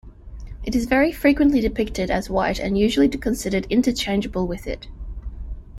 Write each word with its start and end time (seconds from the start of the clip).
It 0.63 0.73
is 0.73 0.85
very 0.87 1.11
frequently 1.11 1.61
depicted 1.61 2.09
as 2.09 2.27
white 2.27 2.57
and 2.57 2.75
usually 2.75 3.07
considered 3.07 3.67
interchangeable 3.69 4.47
with 4.47 4.65
it. 4.65 4.87